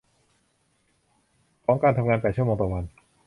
[1.65, 2.83] ของการทำงานแปดชั่วโมงต่อวัน